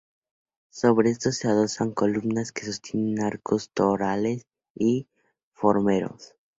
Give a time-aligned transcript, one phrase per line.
[0.71, 5.07] Sobre estos se adosan columnas que sostienen arcos torales y
[5.53, 6.33] formeros.